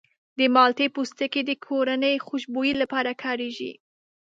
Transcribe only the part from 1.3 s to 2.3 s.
د کورني